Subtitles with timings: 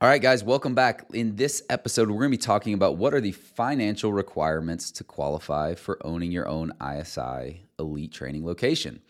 [0.00, 1.06] All right, guys, welcome back.
[1.12, 5.02] In this episode, we're going to be talking about what are the financial requirements to
[5.02, 9.00] qualify for owning your own ISI elite training location.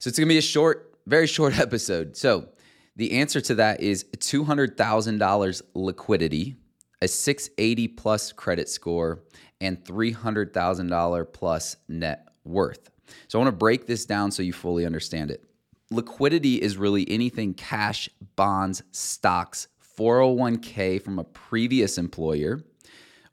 [0.00, 2.16] So it's going to be a short, very short episode.
[2.16, 2.48] So
[2.96, 6.56] the answer to that is $200,000 liquidity,
[7.00, 9.22] a 680 plus credit score,
[9.60, 12.90] and $300,000 plus net worth.
[13.28, 15.44] So I want to break this down so you fully understand it.
[15.92, 22.62] Liquidity is really anything cash, bonds, stocks, 401k from a previous employer,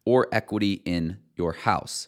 [0.05, 2.08] or equity in your house.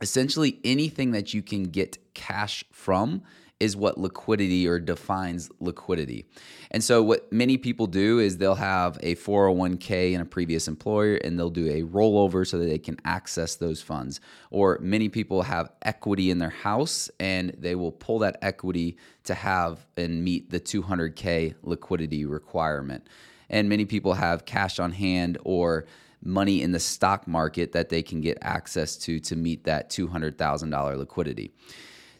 [0.00, 3.22] Essentially, anything that you can get cash from
[3.60, 6.24] is what liquidity or defines liquidity.
[6.70, 11.16] And so, what many people do is they'll have a 401k in a previous employer
[11.16, 14.20] and they'll do a rollover so that they can access those funds.
[14.50, 19.34] Or many people have equity in their house and they will pull that equity to
[19.34, 23.06] have and meet the 200k liquidity requirement.
[23.50, 25.86] And many people have cash on hand or
[26.22, 30.96] money in the stock market that they can get access to to meet that $200,000
[30.96, 31.52] liquidity.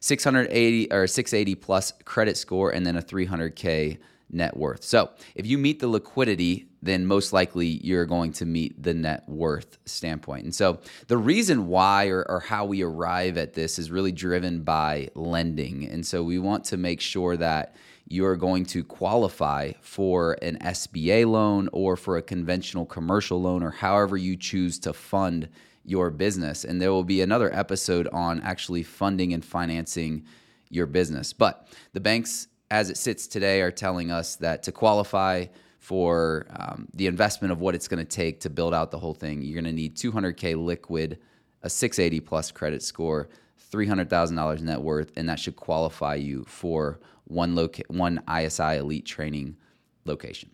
[0.00, 3.98] 680 or 680 plus credit score and then a 300k
[4.32, 4.84] net worth.
[4.84, 9.28] So, if you meet the liquidity, then most likely you're going to meet the net
[9.28, 10.44] worth standpoint.
[10.44, 14.62] And so, the reason why or, or, how we arrive at this is really driven
[14.62, 15.88] by lending.
[15.88, 17.74] And so, we want to make sure that
[18.10, 23.70] you're going to qualify for an SBA loan or for a conventional commercial loan or
[23.70, 25.48] however you choose to fund
[25.84, 26.64] your business.
[26.64, 30.24] And there will be another episode on actually funding and financing
[30.68, 31.32] your business.
[31.32, 35.46] But the banks, as it sits today, are telling us that to qualify
[35.78, 39.14] for um, the investment of what it's going to take to build out the whole
[39.14, 41.18] thing, you're going to need 200K liquid,
[41.62, 43.28] a 680 plus credit score,
[43.72, 49.56] $300,000 net worth, and that should qualify you for one, loca- one ISI elite training
[50.04, 50.50] location.